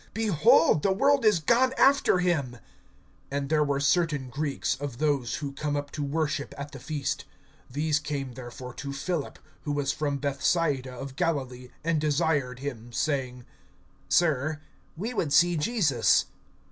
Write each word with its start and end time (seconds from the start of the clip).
Behold, 0.15 0.81
the 0.81 0.91
world 0.91 1.23
is 1.25 1.37
gone 1.39 1.73
after 1.77 2.17
him. 2.17 2.57
(20)And 3.31 3.49
there 3.49 3.63
were 3.63 3.79
certain 3.79 4.31
Greeks, 4.31 4.73
of 4.81 4.97
those 4.97 5.35
who 5.35 5.51
come 5.51 5.75
up 5.75 5.91
to 5.91 6.03
worship 6.03 6.55
at 6.57 6.71
the 6.71 6.79
feast. 6.79 7.25
(21)These 7.71 8.01
came 8.01 8.33
therefore 8.33 8.73
to 8.73 8.93
Philip, 8.93 9.37
who 9.63 9.71
was 9.73 9.91
from 9.91 10.17
Bethsaida 10.17 10.91
of 10.91 11.15
Galilee, 11.15 11.69
and 11.83 12.01
desired 12.01 12.57
him, 12.61 12.91
saying: 12.91 13.45
Sir, 14.09 14.59
we 14.97 15.13
would 15.13 15.31
see 15.31 15.55
Jesus. 15.55 16.25